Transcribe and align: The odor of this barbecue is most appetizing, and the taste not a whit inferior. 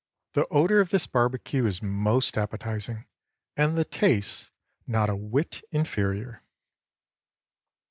The 0.33 0.47
odor 0.47 0.81
of 0.81 0.89
this 0.89 1.05
barbecue 1.05 1.67
is 1.67 1.83
most 1.83 2.35
appetizing, 2.35 3.05
and 3.55 3.77
the 3.77 3.85
taste 3.85 4.51
not 4.87 5.11
a 5.11 5.15
whit 5.15 5.61
inferior. 5.69 6.41